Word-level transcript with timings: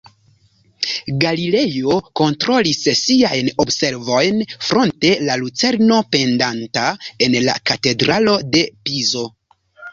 Galilejo 1.23 1.97
kontrolis 2.21 2.79
siajn 3.01 3.51
observojn 3.65 4.41
fronte 4.71 5.13
la 5.29 5.37
lucerno 5.45 6.01
pendanta 6.17 6.89
en 7.29 7.39
la 7.47 7.59
Katedralo 7.73 8.39
de 8.57 8.69
Pizo. 8.89 9.27